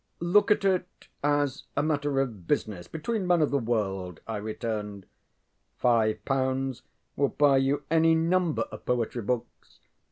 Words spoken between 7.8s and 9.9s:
any number of poetry books.